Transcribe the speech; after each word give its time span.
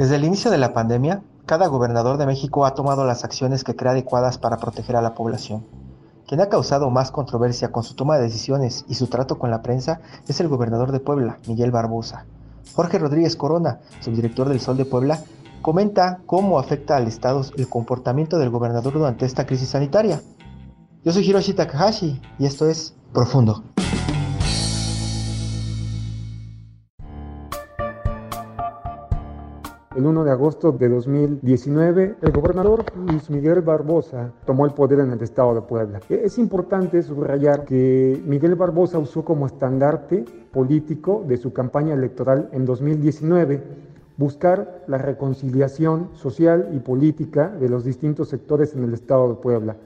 Desde 0.00 0.16
el 0.16 0.24
inicio 0.24 0.50
de 0.50 0.56
la 0.56 0.72
pandemia, 0.72 1.22
cada 1.44 1.66
gobernador 1.66 2.16
de 2.16 2.24
México 2.24 2.64
ha 2.64 2.72
tomado 2.72 3.04
las 3.04 3.22
acciones 3.22 3.64
que 3.64 3.76
cree 3.76 3.92
adecuadas 3.92 4.38
para 4.38 4.56
proteger 4.56 4.96
a 4.96 5.02
la 5.02 5.12
población. 5.12 5.66
Quien 6.26 6.40
ha 6.40 6.48
causado 6.48 6.88
más 6.88 7.10
controversia 7.10 7.70
con 7.70 7.82
su 7.82 7.94
toma 7.94 8.16
de 8.16 8.22
decisiones 8.22 8.86
y 8.88 8.94
su 8.94 9.08
trato 9.08 9.38
con 9.38 9.50
la 9.50 9.60
prensa 9.60 10.00
es 10.26 10.40
el 10.40 10.48
gobernador 10.48 10.90
de 10.90 11.00
Puebla, 11.00 11.36
Miguel 11.46 11.70
Barbosa. 11.70 12.24
Jorge 12.74 12.98
Rodríguez 12.98 13.36
Corona, 13.36 13.80
subdirector 14.00 14.48
del 14.48 14.60
Sol 14.62 14.78
de 14.78 14.86
Puebla, 14.86 15.22
comenta 15.60 16.20
cómo 16.24 16.58
afecta 16.58 16.96
al 16.96 17.06
Estado 17.06 17.44
el 17.58 17.68
comportamiento 17.68 18.38
del 18.38 18.48
gobernador 18.48 18.94
durante 18.94 19.26
esta 19.26 19.44
crisis 19.44 19.68
sanitaria. 19.68 20.22
Yo 21.04 21.12
soy 21.12 21.28
Hiroshi 21.28 21.52
Takahashi 21.52 22.22
y 22.38 22.46
esto 22.46 22.66
es 22.70 22.94
Profundo. 23.12 23.62
El 29.96 30.06
1 30.06 30.22
de 30.22 30.30
agosto 30.30 30.70
de 30.70 30.88
2019, 30.88 32.14
el 32.22 32.30
gobernador 32.30 32.84
Luis 32.94 33.28
Miguel 33.28 33.60
Barbosa 33.60 34.32
tomó 34.46 34.64
el 34.64 34.72
poder 34.72 35.00
en 35.00 35.10
el 35.10 35.20
estado 35.20 35.52
de 35.52 35.62
Puebla. 35.62 35.98
Es 36.08 36.38
importante 36.38 37.02
subrayar 37.02 37.64
que 37.64 38.22
Miguel 38.24 38.54
Barbosa 38.54 39.00
usó 39.00 39.24
como 39.24 39.46
estandarte 39.46 40.24
político 40.52 41.24
de 41.26 41.36
su 41.38 41.52
campaña 41.52 41.94
electoral 41.94 42.50
en 42.52 42.66
2019 42.66 43.64
buscar 44.16 44.84
la 44.86 44.96
reconciliación 44.96 46.10
social 46.12 46.68
y 46.72 46.78
política 46.78 47.48
de 47.48 47.68
los 47.68 47.82
distintos 47.82 48.28
sectores 48.28 48.76
en 48.76 48.84
el 48.84 48.94
estado 48.94 49.28
de 49.28 49.42
Puebla. 49.42 49.76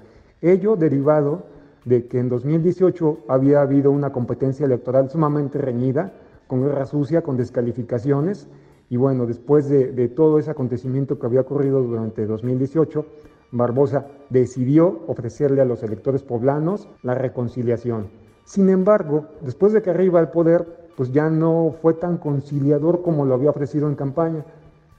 Ello 0.43 0.77
derivado 0.77 1.45
de 1.87 2.09
que 2.09 2.19
en 2.19 2.29
2018 2.29 3.21
había 3.27 3.63
habido 3.63 3.91
una 3.91 4.13
competencia 4.13 4.67
electoral 4.67 5.09
sumamente 5.09 5.57
reñida, 5.57 6.13
con 6.47 6.63
guerra 6.63 6.85
sucia, 6.85 7.23
con 7.23 7.39
descalificaciones, 7.39 8.49
y 8.91 8.97
bueno, 8.97 9.27
después 9.27 9.69
de, 9.69 10.09
todo 10.09 10.39
ese 10.39 10.51
acontecimiento 10.51 11.19
que 11.19 11.27
había 11.27 11.41
ocurrido 11.41 11.83
durante 11.83 12.27
2018, 12.27 13.05
Barbosa 13.53 14.07
decidió 14.31 15.03
ofrecerle 15.07 15.63
a 15.63 15.65
los 15.65 15.83
electores 15.83 16.23
poblanos 16.23 16.89
la 17.03 17.15
reconciliación. 17.15 18.09
Sin 18.45 18.69
embargo, 18.69 19.27
después 19.41 19.73
de 19.73 19.81
que 19.81 19.91
arriba 19.91 20.21
al 20.21 20.31
poder, 20.31 20.91
pues 20.97 21.13
ya 21.13 21.31
no 21.31 21.75
fue 21.81 21.95
tan 21.95 22.19
conciliador 22.19 23.03
como 23.03 23.25
lo 23.25 23.35
había 23.35 23.51
ofrecido 23.51 23.89
en 23.89 23.95
campaña. 23.95 24.45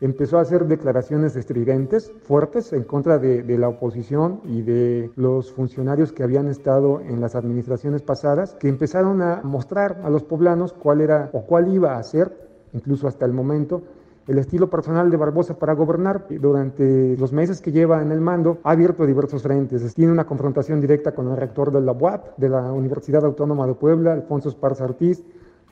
Empezó 0.02 0.40
a 0.40 0.42
hacer 0.42 0.66
declaraciones 0.66 1.36
estridentes, 1.36 2.12
fuertes, 2.24 2.74
en 2.74 2.84
contra 2.84 3.18
de, 3.18 3.44
de, 3.44 3.58
la 3.58 3.70
oposición 3.70 4.42
y 4.44 4.62
de 4.62 5.10
los 5.16 5.54
funcionarios 5.54 6.12
que 6.12 6.24
habían 6.24 6.48
estado 6.48 7.00
en 7.00 7.22
las 7.22 7.36
administraciones 7.36 8.02
pasadas, 8.02 8.56
que 8.56 8.68
empezaron 8.68 9.22
a 9.22 9.42
mostrar 9.44 10.02
a 10.04 10.10
los 10.10 10.24
poblanos 10.24 10.74
cuál 10.74 11.00
era 11.00 11.30
o 11.32 11.46
cuál 11.46 11.74
iba 11.74 11.98
a 11.98 12.04
ser 12.04 12.46
incluso 12.76 13.08
hasta 13.08 13.26
el 13.26 13.34
momento, 13.34 13.82
el 14.28 14.38
estilo 14.38 14.70
personal 14.70 15.10
de 15.10 15.18
Barbosa 15.18 15.58
para 15.58 15.74
gobernar. 15.74 16.28
Durante 16.30 17.16
los 17.18 17.32
meses 17.32 17.62
que 17.62 17.72
lleva 17.72 18.02
en 18.02 18.12
el 18.12 18.22
mando, 18.22 18.60
ha 18.64 18.72
abierto 18.72 19.06
diversos 19.06 19.42
frentes. 19.42 19.94
Tiene 19.94 20.12
una 20.12 20.26
confrontación 20.26 20.82
directa 20.82 21.14
con 21.14 21.30
el 21.30 21.38
rector 21.38 21.72
de 21.72 21.82
la 21.82 21.92
UAP, 21.92 22.38
de 22.38 22.50
la 22.50 22.72
Universidad 22.72 23.26
Autónoma 23.26 23.66
de 23.66 23.76
Puebla, 23.76 24.14
Alfonso 24.14 24.50
Esparza 24.50 24.84
Ortiz. 24.84 25.24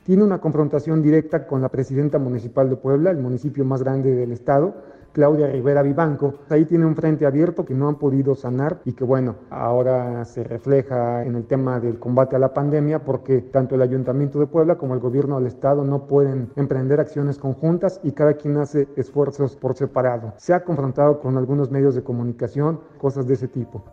Tiene 0.04 0.22
una 0.22 0.40
confrontación 0.40 1.02
directa 1.02 1.46
con 1.46 1.62
la 1.62 1.68
presidenta 1.68 2.18
municipal 2.18 2.68
de 2.68 2.76
Puebla, 2.76 3.10
el 3.10 3.18
municipio 3.18 3.64
más 3.64 3.82
grande 3.82 4.14
del 4.14 4.32
estado 4.32 4.74
Claudia 5.14 5.46
Rivera 5.46 5.82
Vivanco. 5.82 6.34
Ahí 6.50 6.64
tiene 6.64 6.84
un 6.84 6.96
frente 6.96 7.24
abierto 7.24 7.64
que 7.64 7.72
no 7.72 7.88
han 7.88 7.94
podido 7.94 8.34
sanar 8.34 8.80
y 8.84 8.92
que 8.92 9.04
bueno, 9.04 9.36
ahora 9.48 10.24
se 10.24 10.42
refleja 10.42 11.24
en 11.24 11.36
el 11.36 11.46
tema 11.46 11.78
del 11.78 12.00
combate 12.00 12.34
a 12.34 12.40
la 12.40 12.52
pandemia 12.52 13.04
porque 13.04 13.40
tanto 13.40 13.76
el 13.76 13.82
Ayuntamiento 13.82 14.40
de 14.40 14.46
Puebla 14.46 14.76
como 14.76 14.94
el 14.94 15.00
gobierno 15.00 15.38
del 15.38 15.46
estado 15.46 15.84
no 15.84 16.08
pueden 16.08 16.50
emprender 16.56 16.98
acciones 16.98 17.38
conjuntas 17.38 18.00
y 18.02 18.10
cada 18.10 18.34
quien 18.34 18.56
hace 18.56 18.88
esfuerzos 18.96 19.54
por 19.56 19.76
separado. 19.76 20.34
Se 20.36 20.52
ha 20.52 20.64
confrontado 20.64 21.20
con 21.20 21.38
algunos 21.38 21.70
medios 21.70 21.94
de 21.94 22.02
comunicación, 22.02 22.80
cosas 22.98 23.28
de 23.28 23.34
ese 23.34 23.46
tipo. 23.46 23.84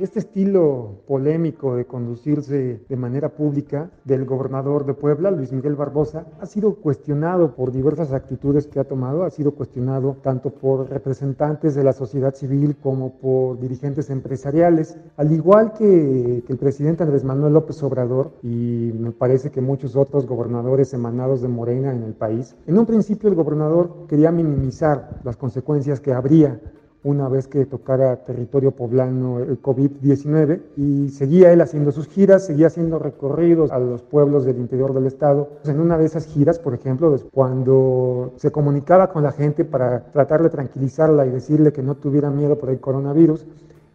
Este 0.00 0.20
estilo 0.20 1.00
polémico 1.08 1.74
de 1.74 1.84
conducirse 1.84 2.80
de 2.88 2.96
manera 2.96 3.30
pública 3.30 3.90
del 4.04 4.26
gobernador 4.26 4.86
de 4.86 4.94
Puebla, 4.94 5.32
Luis 5.32 5.50
Miguel 5.50 5.74
Barbosa, 5.74 6.24
ha 6.40 6.46
sido 6.46 6.76
cuestionado 6.76 7.56
por 7.56 7.72
diversas 7.72 8.12
actitudes 8.12 8.68
que 8.68 8.78
ha 8.78 8.84
tomado, 8.84 9.24
ha 9.24 9.30
sido 9.30 9.52
cuestionado 9.52 10.16
tanto 10.22 10.50
por 10.50 10.88
representantes 10.88 11.74
de 11.74 11.82
la 11.82 11.92
sociedad 11.92 12.32
civil 12.32 12.76
como 12.80 13.14
por 13.14 13.58
dirigentes 13.58 14.08
empresariales, 14.10 14.96
al 15.16 15.32
igual 15.32 15.72
que, 15.72 16.44
el 16.48 16.58
presidente 16.58 17.02
Andrés 17.02 17.24
Manuel 17.24 17.54
López 17.54 17.82
Obrador 17.82 18.30
y 18.44 18.92
me 18.96 19.10
parece 19.10 19.50
que 19.50 19.60
muchos 19.60 19.96
otros 19.96 20.26
gobernadores 20.26 20.94
emanados 20.94 21.42
de 21.42 21.48
Morena 21.48 21.92
en 21.92 22.04
el 22.04 22.14
país. 22.14 22.54
En 22.68 22.78
un 22.78 22.86
principio 22.86 23.28
el 23.28 23.34
gobernador 23.34 24.06
quería 24.06 24.30
minimizar 24.30 25.18
las 25.24 25.36
consecuencias 25.36 25.98
que 25.98 26.12
habría 26.12 26.60
una 27.04 27.28
vez 27.28 27.46
que 27.46 27.64
tocara 27.64 28.24
territorio 28.24 28.72
poblano 28.72 29.38
el 29.38 29.62
COVID-19 29.62 30.60
y 30.76 31.08
seguía 31.10 31.52
él 31.52 31.60
haciendo 31.60 31.92
sus 31.92 32.08
giras, 32.08 32.46
seguía 32.46 32.66
haciendo 32.66 32.98
recorridos 32.98 33.70
a 33.70 33.78
los 33.78 34.02
pueblos 34.02 34.44
del 34.44 34.58
interior 34.58 34.92
del 34.92 35.06
estado. 35.06 35.48
En 35.64 35.80
una 35.80 35.96
de 35.96 36.06
esas 36.06 36.26
giras, 36.26 36.58
por 36.58 36.74
ejemplo, 36.74 37.16
cuando 37.32 38.32
se 38.36 38.50
comunicaba 38.50 39.10
con 39.10 39.22
la 39.22 39.32
gente 39.32 39.64
para 39.64 40.10
tratar 40.10 40.42
de 40.42 40.50
tranquilizarla 40.50 41.26
y 41.26 41.30
decirle 41.30 41.72
que 41.72 41.82
no 41.82 41.94
tuviera 41.94 42.30
miedo 42.30 42.58
por 42.58 42.70
el 42.70 42.80
coronavirus, 42.80 43.46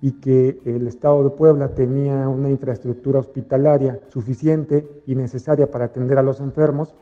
y 0.03 0.19
que 0.19 0.59
el 0.65 0.85
Estado 0.85 1.23
de 1.23 1.29
Puebla 1.29 1.69
tenía 1.69 2.27
una 2.27 2.49
infraestructura 2.49 3.19
hospitalaria 3.19 4.01
suficiente 4.09 5.01
y 5.05 5.15
necesaria 5.15 5.71
para 5.71 5.85
atender 5.85 6.17
a 6.17 6.21
los 6.21 6.41
enfermos, 6.41 6.93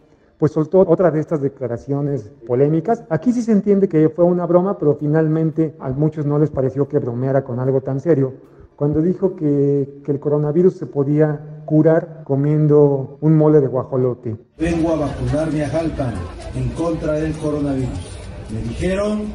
pues 0.41 0.53
soltó 0.53 0.79
otra 0.79 1.11
de 1.11 1.19
estas 1.19 1.39
declaraciones 1.39 2.31
polémicas. 2.47 3.03
Aquí 3.11 3.31
sí 3.31 3.43
se 3.43 3.51
entiende 3.51 3.87
que 3.87 4.09
fue 4.09 4.25
una 4.25 4.47
broma, 4.47 4.75
pero 4.79 4.95
finalmente 4.95 5.75
a 5.79 5.89
muchos 5.89 6.25
no 6.25 6.39
les 6.39 6.49
pareció 6.49 6.87
que 6.87 6.97
bromeara 6.97 7.43
con 7.43 7.59
algo 7.59 7.81
tan 7.81 7.99
serio. 7.99 8.33
Cuando 8.75 9.03
dijo 9.03 9.35
que, 9.35 10.01
que 10.03 10.11
el 10.11 10.19
coronavirus 10.19 10.77
se 10.77 10.87
podía 10.87 11.61
curar 11.65 12.23
comiendo 12.23 13.19
un 13.21 13.37
mole 13.37 13.61
de 13.61 13.67
guajolote. 13.67 14.35
Vengo 14.57 14.93
a 14.93 14.95
vacunarme 15.01 15.63
a 15.63 15.69
Jalpan 15.69 16.15
en 16.55 16.69
contra 16.69 17.13
del 17.13 17.33
coronavirus. 17.33 18.17
Me 18.51 18.61
dijeron 18.63 19.25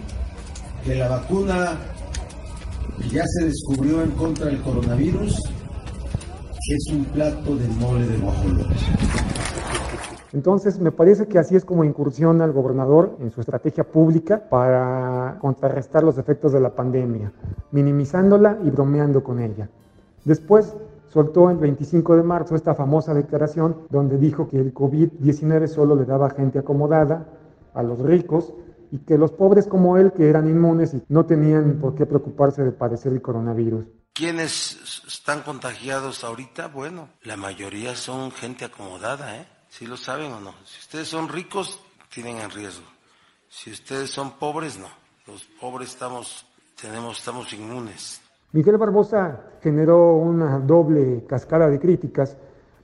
que 0.84 0.96
la 0.96 1.08
vacuna 1.08 1.78
que 3.00 3.08
ya 3.10 3.22
se 3.24 3.44
descubrió 3.44 4.02
en 4.02 4.10
contra 4.10 4.46
del 4.46 4.60
coronavirus 4.60 5.38
es 6.68 6.92
un 6.92 7.04
plato 7.04 7.54
de 7.54 7.68
mole 7.68 8.04
de 8.08 8.18
guajolote. 8.18 8.74
Entonces, 10.36 10.78
me 10.78 10.92
parece 10.92 11.28
que 11.28 11.38
así 11.38 11.56
es 11.56 11.64
como 11.64 11.82
incursiona 11.82 12.44
el 12.44 12.52
gobernador 12.52 13.16
en 13.20 13.30
su 13.30 13.40
estrategia 13.40 13.84
pública 13.84 14.50
para 14.50 15.38
contrarrestar 15.40 16.02
los 16.02 16.18
efectos 16.18 16.52
de 16.52 16.60
la 16.60 16.74
pandemia, 16.74 17.32
minimizándola 17.70 18.58
y 18.62 18.68
bromeando 18.68 19.24
con 19.24 19.40
ella. 19.40 19.70
Después, 20.26 20.76
soltó 21.08 21.48
el 21.48 21.56
25 21.56 22.16
de 22.16 22.22
marzo 22.22 22.54
esta 22.54 22.74
famosa 22.74 23.14
declaración 23.14 23.86
donde 23.88 24.18
dijo 24.18 24.46
que 24.46 24.58
el 24.58 24.74
COVID-19 24.74 25.68
solo 25.68 25.96
le 25.96 26.04
daba 26.04 26.26
a 26.26 26.34
gente 26.34 26.58
acomodada, 26.58 27.26
a 27.72 27.82
los 27.82 27.98
ricos, 28.00 28.52
y 28.90 28.98
que 28.98 29.16
los 29.16 29.32
pobres 29.32 29.66
como 29.66 29.96
él, 29.96 30.12
que 30.12 30.28
eran 30.28 30.50
inmunes 30.50 30.92
y 30.92 31.02
no 31.08 31.24
tenían 31.24 31.78
por 31.80 31.94
qué 31.94 32.04
preocuparse 32.04 32.62
de 32.62 32.72
padecer 32.72 33.10
el 33.10 33.22
coronavirus. 33.22 33.86
¿Quiénes 34.12 35.02
están 35.08 35.40
contagiados 35.40 36.24
ahorita? 36.24 36.68
Bueno, 36.68 37.08
la 37.22 37.38
mayoría 37.38 37.96
son 37.96 38.30
gente 38.32 38.66
acomodada, 38.66 39.34
¿eh? 39.38 39.55
¿Si 39.68 39.86
lo 39.86 39.96
saben 39.96 40.32
o 40.32 40.40
no? 40.40 40.54
Si 40.64 40.80
ustedes 40.80 41.08
son 41.08 41.28
ricos, 41.28 41.80
tienen 42.12 42.38
en 42.38 42.50
riesgo. 42.50 42.86
Si 43.48 43.70
ustedes 43.70 44.10
son 44.10 44.38
pobres, 44.38 44.78
no. 44.78 44.88
Los 45.26 45.44
pobres 45.60 45.90
estamos, 45.90 46.46
tenemos, 46.80 47.18
estamos 47.18 47.52
inmunes. 47.52 48.20
Miguel 48.52 48.78
Barbosa 48.78 49.58
generó 49.62 50.14
una 50.16 50.58
doble 50.58 51.24
cascada 51.26 51.68
de 51.68 51.78
críticas 51.78 52.36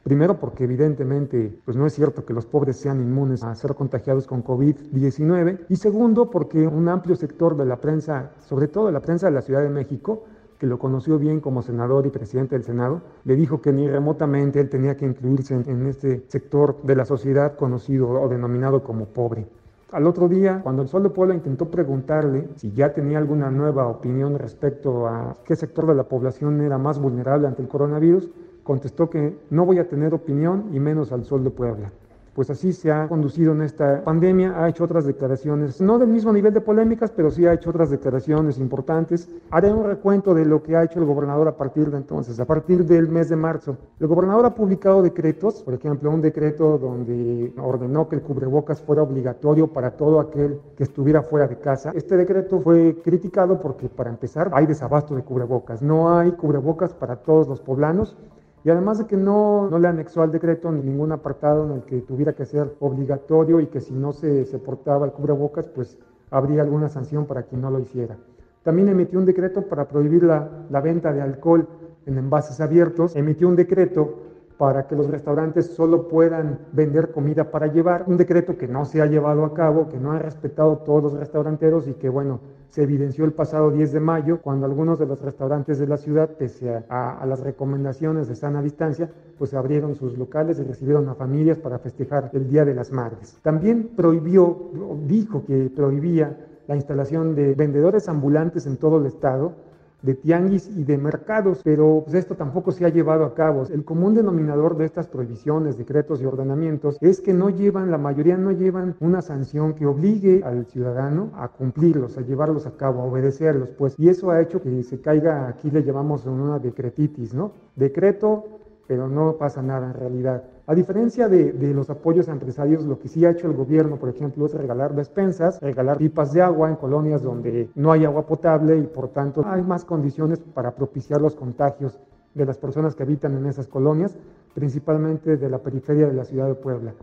Primero 0.03 0.41
porque 0.41 0.65
evidentemente 0.65 1.61
pues 1.65 1.77
no 1.77 1.87
es 1.87 1.95
cierto 1.95 2.25
que 2.25 2.33
los 2.33 2.45
pobres 2.45 2.77
sean 2.77 3.01
inmunes 3.01 3.45
a 3.45 3.55
ser 3.55 3.75
contagiados 3.77 4.27
con 4.27 4.43
COVID-19 4.43 5.67
y 5.69 5.77
segundo 5.77 6.29
porque 6.29 6.67
un 6.67 6.89
amplio 6.89 7.15
sector 7.15 7.57
de 7.57 7.67
la 7.67 7.77
prensa, 7.77 8.33
sobre 8.49 8.67
todo 8.67 8.87
de 8.87 8.93
la 8.93 9.01
prensa 9.01 9.27
de 9.27 9.33
la 9.33 9.43
Ciudad 9.43 9.63
de 9.63 9.69
México, 9.69 10.25
que 10.63 10.69
lo 10.69 10.79
conoció 10.79 11.19
bien 11.19 11.41
como 11.41 11.61
senador 11.61 12.07
y 12.07 12.11
presidente 12.11 12.55
del 12.55 12.63
Senado, 12.63 13.03
le 13.25 13.35
dijo 13.35 13.61
que 13.61 13.73
ni 13.73 13.89
remotamente 13.89 14.61
él 14.61 14.69
tenía 14.69 14.97
que 14.97 15.05
incluirse 15.05 15.57
en, 15.57 15.69
en 15.69 15.87
este 15.89 16.23
sector 16.29 16.81
de 16.85 16.95
la 16.95 17.05
sociedad 17.05 17.57
conocido 17.57 18.09
o 18.09 18.29
denominado 18.29 18.85
como 18.85 19.07
pobre. 19.07 19.49
Al 19.91 20.07
otro 20.07 20.29
día, 20.29 20.61
cuando 20.63 20.83
el 20.83 20.87
Sol 20.87 21.03
de 21.03 21.11
Puebla 21.11 21.35
intentó 21.35 21.69
preguntarle 21.69 22.49
si 22.55 22.71
ya 22.71 22.95
tenía 22.95 23.19
alguna 23.19 23.51
nueva 23.51 23.89
opinión 23.89 24.39
respecto 24.39 25.09
a 25.09 25.37
qué 25.45 25.57
sector 25.57 25.89
de 25.89 25.97
la 25.97 26.05
población 26.05 26.61
era 26.61 26.79
más 26.79 27.01
vulnerable 27.01 27.49
ante 27.49 27.63
el 27.63 27.69
coronavirus, 27.69 28.31
contestó 28.63 29.11
que 29.11 29.37
no 29.51 29.67
voy 29.67 29.81
a 29.81 29.89
tener 29.89 30.15
opinión 30.15 30.67
y 30.73 30.79
menos 30.79 31.11
al 31.11 31.25
Sol 31.25 31.43
de 31.43 31.51
Puebla 31.51 31.91
pues 32.35 32.49
así 32.51 32.73
se 32.73 32.91
ha 32.91 33.09
conducido 33.09 33.53
en 33.53 33.63
esta 33.63 34.03
pandemia, 34.03 34.63
ha 34.63 34.69
hecho 34.69 34.85
otras 34.85 35.05
declaraciones, 35.05 35.81
no 35.81 35.99
del 35.99 36.09
mismo 36.09 36.33
nivel 36.33 36.55
de 36.55 36.61
polémicas, 36.61 37.11
pero 37.11 37.31
sí 37.31 37.47
ha 37.47 37.53
hecho 37.53 37.71
otras 37.71 37.91
declaraciones 37.91 38.59
importantes. 38.59 39.29
Haré 39.51 39.73
un 39.73 39.85
recuento 39.85 40.35
de 40.35 40.47
lo 40.47 40.63
que 40.63 40.77
ha 40.77 40.85
hecho 40.85 40.99
el 40.99 41.05
gobernador 41.05 41.49
a 41.49 41.57
partir 41.57 41.91
de 41.91 41.99
entonces, 41.99 42.41
a 42.41 42.47
partir 42.47 42.87
del 42.87 43.09
mes 43.09 43.29
de 43.29 43.37
marzo. 43.37 43.77
El 44.01 44.07
gobernador 44.07 44.47
ha 44.47 44.55
publicado 44.55 45.03
decretos, 45.03 45.63
por 45.63 45.75
ejemplo, 45.75 46.11
un 46.11 46.23
decreto 46.23 46.79
donde 46.79 47.53
ordenó 47.59 48.09
que 48.09 48.17
el 48.17 48.23
cubrebocas 48.23 48.81
fuera 48.81 49.03
obligatorio 49.03 49.67
para 49.67 49.91
todo 49.93 50.21
aquel 50.21 50.61
que 50.77 50.85
estuviera 50.85 51.23
fuera 51.23 51.47
de 51.47 51.59
casa. 51.59 51.93
Este 51.95 52.17
decreto 52.17 52.61
fue 52.61 52.97
criticado 53.03 53.61
porque, 53.61 53.89
para 53.89 54.11
empezar, 54.11 54.51
hay 54.55 54.67
desabasto 54.67 55.15
de 55.15 55.23
cubrebocas. 55.23 55.83
No 55.83 56.17
hay 56.17 56.33
cubrebocas 56.33 56.95
para 56.95 57.17
todos 57.17 57.49
los 57.49 57.61
poblanos 57.61 58.17
y 58.65 58.71
además 58.71 58.99
de 58.99 59.07
que 59.07 59.17
no, 59.17 59.69
no 59.69 59.79
le 59.79 59.89
anexó 59.89 60.23
al 60.23 60.31
decreto 60.31 60.71
ningún 60.71 61.13
apartado 61.13 61.65
en 61.67 61.73
el 61.73 61.83
que 61.83 62.01
tuviera 62.01 62.33
que 62.33 62.47
ser 62.47 62.77
obligatorio 62.81 63.61
y 63.61 63.67
que 63.67 63.81
si 63.81 63.93
no 63.93 64.13
se, 64.13 64.45
se 64.45 64.59
portaba 64.59 65.05
el 65.05 65.13
cubrebocas, 65.13 65.67
pues 65.67 65.99
habría 66.31 66.63
alguna 66.63 66.89
sanción 66.89 67.27
para 67.27 67.43
quien 67.43 67.61
no 67.61 67.71
lo 67.71 67.81
hiciera. 67.81 68.17
También 68.63 68.89
emitió 68.89 69.19
un 69.19 69.25
decreto 69.25 69.63
para 69.63 69.89
prohibir 69.89 70.23
la, 70.23 70.49
la 70.71 70.81
venta 70.81 71.13
de 71.13 71.21
alcohol 71.21 71.67
en 72.07 72.19
envases 72.19 72.61
abiertos. 72.61 73.17
Emitió 73.17 73.49
un 73.49 73.57
decreto 73.57 74.15
para 74.63 74.87
que 74.87 74.95
los 74.95 75.11
restaurantes 75.11 75.75
solo 75.75 76.07
puedan 76.07 76.61
vender 76.71 77.11
comida 77.11 77.51
para 77.51 77.67
llevar. 77.67 78.05
Un 78.07 78.17
decreto 78.17 78.57
que 78.57 78.69
no 78.69 78.85
se 78.85 79.03
ha 79.03 79.07
llevado 79.07 79.45
a 79.45 79.55
cabo, 79.55 79.89
que 79.89 79.99
no 79.99 80.13
han 80.13 80.21
respetado 80.21 80.79
todos 80.87 81.03
los 81.03 81.13
restauranteros 81.15 81.89
y 81.89 81.95
que, 81.95 82.09
bueno, 82.09 82.39
se 82.69 82.85
evidenció 82.85 83.25
el 83.25 83.33
pasado 83.33 83.73
10 83.73 83.91
de 83.91 83.99
mayo, 83.99 84.41
cuando 84.41 84.65
algunos 84.65 85.01
de 85.01 85.07
los 85.07 85.21
restaurantes 85.21 85.81
de 85.81 85.89
la 85.89 85.97
ciudad, 85.97 86.31
pese 86.39 86.81
a, 86.89 87.27
las 87.27 87.41
recomendaciones 87.41 88.29
de 88.29 88.37
sana 88.37 88.63
distancia, 88.63 89.11
pues 89.37 89.53
abrieron 89.53 89.97
sus 89.97 90.17
locales 90.17 90.61
y 90.61 90.63
recibieron 90.63 91.09
a 91.09 91.17
familias 91.17 91.59
para 91.59 91.81
festejar 91.81 92.31
el 92.33 92.49
Día 92.49 92.65
de 92.65 92.75
las 92.75 92.93
Madres. 92.93 93.37
También 93.43 93.91
prohibió, 93.97 94.71
dijo 95.09 95.45
que 95.45 95.73
prohibía 95.75 96.37
la 96.69 96.77
instalación 96.77 97.35
de 97.35 97.57
vendedores 97.57 98.09
ambulantes 98.09 98.69
en 98.69 98.77
todo 98.77 98.99
el 98.99 99.07
estado, 99.07 99.55
de 100.03 100.15
tianguis 100.15 100.69
y 100.77 100.85
de 100.85 100.99
mercados, 100.99 101.61
pero 101.65 102.03
pues, 102.05 102.15
esto 102.15 102.35
tampoco 102.35 102.73
se 102.73 102.85
ha 102.85 102.89
llevado 102.89 103.25
a 103.25 103.35
cabo. 103.35 103.65
El 103.71 103.85
común 103.85 104.15
denominador 104.15 104.77
de 104.77 104.85
estas 104.85 105.09
prohibiciones, 105.09 105.79
decretos 105.79 106.21
y 106.21 106.27
ordenamientos 106.27 106.99
es 107.01 107.21
que 107.21 107.33
no 107.33 107.51
llevan, 107.51 107.91
la 107.91 107.99
mayoría 107.99 108.37
no 108.37 108.51
llevan 108.53 108.97
una 109.01 109.23
sanción 109.23 109.75
que 109.75 109.87
obligue 109.87 110.43
al 110.45 110.67
ciudadano 110.67 111.31
a 111.35 111.49
cumplirlos, 111.49 112.19
a 112.19 112.23
llevarlos 112.23 112.67
a 112.67 112.77
cabo, 112.77 113.03
a 113.03 113.05
obedecerlos, 113.05 113.71
pues, 113.71 113.95
y 113.99 114.09
eso 114.09 114.31
ha 114.31 114.41
hecho 114.41 114.61
que 114.61 114.83
se 114.83 115.01
caiga, 115.01 115.49
aquí 115.49 115.71
le 115.71 115.83
llamamos 115.83 116.27
una 116.27 116.59
decretitis, 116.59 117.35
¿no? 117.35 117.53
Decreto, 117.77 118.62
pero 118.87 119.09
no 119.09 119.37
pasa 119.37 119.63
nada 119.63 119.87
en 119.87 119.95
realidad. 119.95 120.45
A 120.67 120.75
diferencia 120.75 121.29
de, 121.29 121.53
los 121.75 121.91
apoyos 121.91 122.29
a 122.29 122.33
empresarios, 122.33 122.85
lo 122.85 122.99
que 122.99 123.09
sí 123.09 123.25
ha 123.25 123.31
hecho 123.31 123.47
el 123.47 123.55
gobierno, 123.55 123.97
por 123.97 124.09
ejemplo, 124.09 124.47
es 124.47 124.55
regalar 124.55 124.95
despensas, 124.95 125.61
regalar 125.61 125.99
pipas 125.99 126.33
de 126.33 126.43
agua 126.43 126.69
en 126.69 126.77
colonias 126.77 127.23
donde 127.23 127.69
no 127.75 127.93
hay 127.93 128.05
agua 128.05 128.27
potable 128.27 128.79
y 128.79 128.83
por 128.83 129.09
tanto 129.09 129.45
hay 129.47 129.63
más 129.63 129.85
condiciones 129.85 130.41
para 130.41 130.73
propiciar 130.73 131.21
los 131.21 131.35
contagios 131.35 131.99
de 132.35 132.47
las 132.47 132.59
personas 132.59 132.95
que 132.95 133.03
habitan 133.03 133.37
en 133.37 133.47
esas 133.47 133.67
colonias, 133.67 134.17
principalmente 134.55 135.37
de 135.37 135.49
la 135.49 135.59
periferia 135.59 136.07
de 136.07 136.15
la 136.15 136.25
ciudad 136.25 136.47
de 136.47 136.55
Puebla. 136.55 136.95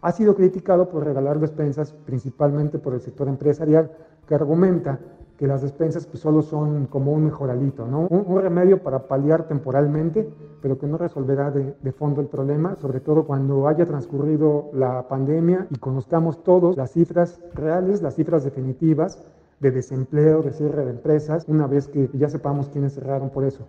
Ha 0.00 0.12
sido 0.12 0.36
criticado 0.36 0.88
por 0.88 1.04
regalar 1.04 1.40
despensas, 1.40 1.92
principalmente 1.92 2.78
por 2.78 2.94
el 2.94 3.00
sector 3.00 3.28
empresarial, 3.28 3.90
que 4.26 4.34
argumenta 4.34 5.00
que 5.38 5.46
las 5.46 5.62
despensas 5.62 6.06
pues 6.06 6.20
solo 6.20 6.42
son 6.42 6.86
como 6.86 7.12
un 7.12 7.24
mejoralito. 7.24 7.84
Un, 7.84 8.40
remedio 8.40 8.82
para 8.82 9.06
paliar 9.06 9.46
temporalmente, 9.46 10.28
pero 10.60 10.78
que 10.78 10.86
no 10.86 10.98
resolverá 10.98 11.50
de, 11.50 11.92
fondo 11.92 12.20
el 12.20 12.26
problema, 12.26 12.76
sobre 12.80 13.00
todo 13.00 13.24
cuando 13.24 13.68
haya 13.68 13.86
transcurrido 13.86 14.70
la 14.72 15.06
pandemia 15.08 15.68
y 15.70 15.78
conozcamos 15.78 16.42
todos 16.42 16.76
las 16.76 16.92
cifras 16.92 17.40
reales, 17.54 18.02
las 18.02 18.16
cifras 18.16 18.44
definitivas 18.44 19.22
de 19.60 19.70
desempleo, 19.70 20.42
de 20.42 20.52
cierre 20.52 20.84
de 20.84 20.90
empresas, 20.90 21.44
una 21.48 21.66
vez 21.66 21.88
que 21.88 22.10
ya 22.14 22.28
sepamos 22.28 22.68
quiénes 22.68 22.94
cerraron 22.94 23.30
por 23.30 23.44
eso. 23.44 23.64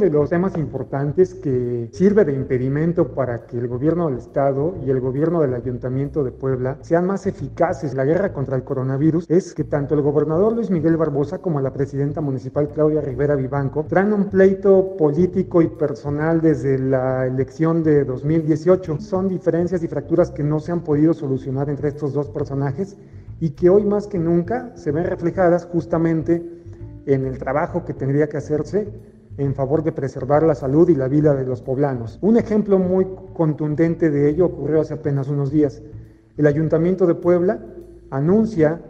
De 0.00 0.10
los 0.10 0.30
temas 0.30 0.56
importantes 0.56 1.34
que 1.34 1.90
sirve 1.92 2.24
de 2.24 2.32
impedimento 2.32 3.08
para 3.08 3.46
que 3.46 3.58
el 3.58 3.68
gobierno 3.68 4.08
del 4.08 4.18
Estado 4.18 4.74
y 4.84 4.90
el 4.90 4.98
gobierno 4.98 5.42
del 5.42 5.52
Ayuntamiento 5.52 6.24
de 6.24 6.32
Puebla 6.32 6.78
sean 6.80 7.06
más 7.06 7.26
eficaces 7.26 7.92
la 7.94 8.06
guerra 8.06 8.32
contra 8.32 8.56
el 8.56 8.64
coronavirus 8.64 9.26
es 9.28 9.52
que 9.52 9.64
tanto 9.64 9.94
el 9.94 10.00
gobernador 10.00 10.54
Luis 10.54 10.70
Miguel 10.70 10.96
Barbosa 10.96 11.38
como 11.38 11.60
la 11.60 11.72
presidenta 11.72 12.22
municipal 12.22 12.70
Claudia 12.70 13.02
Rivera 13.02 13.36
Vivanco 13.36 13.84
traen 13.86 14.14
un 14.14 14.30
pleito 14.30 14.96
político 14.96 15.60
y 15.60 15.68
personal 15.68 16.40
desde 16.40 16.78
la 16.78 17.26
elección 17.26 17.82
de 17.82 18.04
2018. 18.04 19.00
Son 19.00 19.28
diferencias 19.28 19.82
y 19.82 19.88
fracturas 19.88 20.30
que 20.30 20.42
no 20.42 20.60
se 20.60 20.72
han 20.72 20.80
podido 20.80 21.12
solucionar 21.12 21.68
entre 21.68 21.88
estos 21.88 22.14
dos 22.14 22.30
personajes 22.30 22.96
y 23.38 23.50
que 23.50 23.68
hoy 23.68 23.84
más 23.84 24.06
que 24.06 24.18
nunca 24.18 24.74
se 24.76 24.92
ven 24.92 25.04
reflejadas 25.04 25.66
justamente 25.66 26.42
en 27.06 27.26
el 27.26 27.38
trabajo 27.38 27.84
que 27.84 27.94
tendría 27.94 28.28
que 28.28 28.36
hacerse 28.36 28.88
en 29.38 29.54
favor 29.54 29.82
de 29.82 29.92
preservar 29.92 30.42
la 30.42 30.54
salud 30.54 30.88
y 30.88 30.94
la 30.94 31.08
vida 31.08 31.34
de 31.34 31.44
los 31.44 31.62
poblanos. 31.62 32.18
Un 32.22 32.36
ejemplo 32.36 32.78
muy 32.78 33.06
contundente 33.32 34.10
de 34.10 34.28
ello 34.28 34.46
ocurrió 34.46 34.80
hace 34.80 34.94
apenas 34.94 35.28
unos 35.28 35.50
días. 35.50 35.82
El 36.36 36.46
Ayuntamiento 36.46 37.06
de 37.06 37.14
Puebla 37.14 37.60
anuncia 38.10 38.80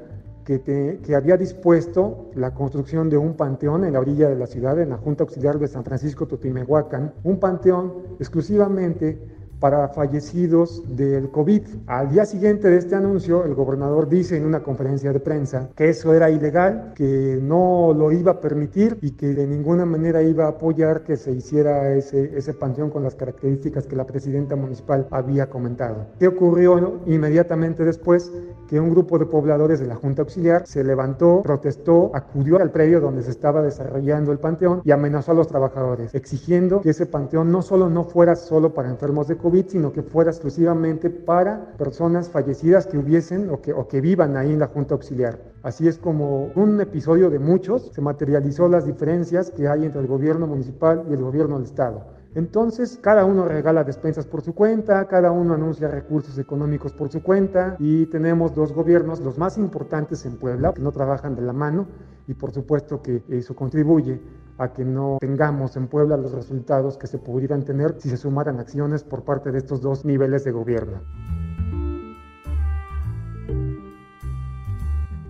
que, 0.45 1.15
había 1.15 1.37
dispuesto 1.37 2.31
la 2.35 2.53
construcción 2.55 3.09
de 3.09 3.17
un 3.17 3.35
panteón 3.35 3.85
en 3.85 3.93
la 3.93 4.01
orilla 4.01 4.29
de 4.29 4.37
la 4.37 4.47
ciudad, 4.47 4.81
en 4.81 4.91
la 4.91 4.97
Junta 4.97 5.23
Auxiliar 5.23 5.59
de 5.59 5.69
San 5.69 5.85
Francisco 5.85 6.27
Totimehuacán, 6.27 7.13
un 7.23 7.39
panteón 7.39 7.93
exclusivamente 8.19 9.19
para 9.60 9.88
fallecidos 9.88 10.82
del 10.96 11.31
COVID. 11.31 11.62
Al 11.86 12.10
día 12.10 12.24
siguiente 12.24 12.69
de 12.69 12.79
este 12.79 12.96
anuncio, 12.96 13.44
el 13.44 13.55
gobernador 13.55 14.08
dice 14.08 14.36
en 14.36 14.46
una 14.46 14.62
conferencia 14.62 15.12
de 15.12 15.20
prensa 15.20 15.69
que 15.76 15.90
eso 15.90 16.14
era 16.14 16.31
ilegal, 16.31 16.93
que 16.94 17.38
no 17.40 17.94
lo 17.96 18.10
iba 18.10 18.32
a 18.32 18.40
permitir 18.40 18.98
y 19.02 19.12
que 19.12 19.34
de 19.34 19.46
ninguna 19.46 19.84
manera 19.84 20.22
iba 20.22 20.46
a 20.46 20.48
apoyar 20.48 21.02
que 21.05 21.17
se 21.17 21.32
hiciera 21.32 21.94
ese, 21.94 22.36
ese 22.36 22.55
panteón 22.55 22.90
con 22.90 23.02
las 23.02 23.14
características 23.14 23.86
que 23.86 23.96
la 23.96 24.06
presidenta 24.06 24.56
municipal 24.56 25.06
había 25.10 25.48
comentado. 25.48 26.06
¿Qué 26.19 26.29
ocurrió 26.29 27.00
inmediatamente 27.06 27.84
después? 27.84 28.32
Que 28.69 28.81
un 28.81 28.90
grupo 28.90 29.19
de 29.19 29.26
pobladores 29.26 29.81
de 29.81 29.86
la 29.86 29.96
Junta 29.96 30.22
Auxiliar 30.22 30.67
se 30.67 30.84
levantó, 30.84 31.43
protestó, 31.43 32.10
acudió 32.14 32.60
al 32.60 32.70
predio 32.70 33.00
donde 33.00 33.22
se 33.22 33.31
estaba 33.31 33.62
desarrollando 33.62 34.32
el 34.32 34.38
panteón 34.38 34.81
y 34.84 34.93
amenazó 34.93 35.32
a 35.32 35.34
los 35.34 35.48
trabajadores, 35.48 36.14
exigiendo 36.14 36.81
que 36.81 36.90
ese 36.90 37.06
panteón 37.06 37.50
no 37.50 37.62
solo 37.62 37.90
no 37.90 38.05
fuera 38.05 38.36
solo 38.36 38.72
para 38.72 38.88
enfermos 38.88 39.29
de 39.29 39.36
Sino 39.67 39.93
que 39.93 40.03
fuera 40.03 40.31
exclusivamente 40.31 41.11
para 41.11 41.73
personas 41.77 42.29
fallecidas 42.29 42.87
que 42.87 42.97
hubiesen 42.99 43.51
o 43.51 43.61
que, 43.61 43.73
o 43.73 43.89
que 43.89 44.01
vivan 44.01 44.37
ahí 44.37 44.53
en 44.53 44.61
la 44.61 44.69
Junta 44.69 44.95
Auxiliar. 44.95 45.41
Así 45.65 45.89
es 45.89 45.99
como 45.99 46.53
un 46.55 46.81
episodio 46.81 47.31
de 47.31 47.41
muchos 47.41 47.91
se 47.93 48.01
materializó 48.01 48.69
las 48.69 48.87
diferencias 48.87 49.51
que 49.51 49.67
hay 49.67 49.85
entre 49.85 50.03
el 50.03 50.07
gobierno 50.07 50.47
municipal 50.47 51.05
y 51.11 51.15
el 51.15 51.23
gobierno 51.23 51.57
del 51.57 51.65
Estado. 51.65 52.19
Entonces, 52.34 52.99
cada 53.03 53.25
uno 53.25 53.44
regala 53.46 53.82
despensas 53.82 54.25
por 54.25 54.43
su 54.43 54.55
cuenta, 54.55 55.06
cada 55.08 55.32
uno 55.32 55.55
anuncia 55.55 55.89
recursos 55.89 56.39
económicos 56.39 56.93
por 56.93 57.10
su 57.10 57.22
cuenta 57.22 57.75
y 57.79 58.06
tenemos 58.06 58.55
dos 58.55 58.72
gobiernos, 58.72 59.20
los 59.20 59.37
más 59.37 59.58
importantes 59.58 60.25
en 60.27 60.37
Puebla, 60.37 60.72
que 60.72 60.81
no 60.81 60.93
trabajan 60.93 61.34
de 61.34 61.43
la 61.43 61.53
mano 61.53 61.89
y 62.29 62.34
por 62.34 62.53
supuesto 62.53 63.03
que 63.03 63.25
eso 63.29 63.56
contribuye 63.56 64.20
a 64.58 64.72
que 64.72 64.84
no 64.84 65.19
tengamos 65.20 65.77
en 65.77 65.89
Puebla 65.89 66.17
los 66.17 66.32
resultados 66.32 66.96
que 66.96 67.08
se 67.08 67.19
pudieran 67.19 67.65
tener 67.65 67.96
si 67.99 68.08
se 68.08 68.17
sumaran 68.17 68.60
acciones 68.60 69.03
por 69.03 69.25
parte 69.25 69.51
de 69.51 69.58
estos 69.58 69.81
dos 69.81 70.05
niveles 70.05 70.44
de 70.44 70.53
gobierno. 70.53 71.01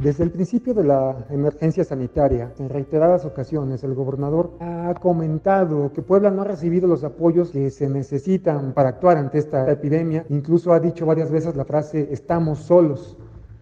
Desde 0.03 0.25
el 0.25 0.31
principio 0.31 0.73
de 0.73 0.83
la 0.83 1.27
emergencia 1.29 1.85
sanitaria, 1.85 2.55
en 2.59 2.71
reiteradas 2.71 3.27
ocasiones, 3.27 3.85
el 3.85 3.93
gobernador 3.93 4.53
ha 4.59 4.95
comentado 4.95 5.93
que 5.93 6.01
Puebla 6.01 6.31
no 6.31 6.41
ha 6.41 6.47
recibido 6.47 6.89
los 6.89 7.05
apoyos 7.05 7.51
que 7.51 7.69
se 7.69 7.87
necesitan 7.87 8.73
para 8.73 8.89
actuar 8.89 9.19
ante 9.19 9.37
esta 9.37 9.71
epidemia. 9.71 10.25
Incluso 10.31 10.73
ha 10.73 10.81
dicho 10.81 11.05
varias 11.05 11.31
veces 11.31 11.55
la 11.55 11.67
frase 11.67 12.09
estamos 12.11 12.61
solos 12.61 13.19